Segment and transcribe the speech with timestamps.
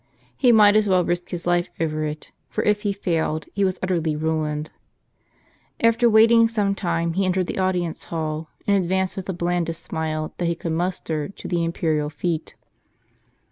[0.35, 3.77] He might as well risk his life over it, for if he failed, he was
[3.83, 4.71] utterly ruined.
[5.79, 10.33] After waiting some time, he entered the audience hall, and advanced with the blandest smile
[10.39, 12.55] that he could muster to the imperial feet.